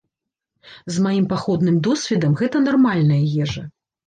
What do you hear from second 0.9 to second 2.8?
З маім паходным досведам гэта